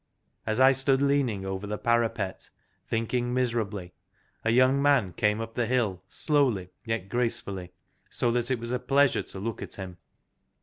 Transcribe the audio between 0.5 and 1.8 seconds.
I stood leaning over the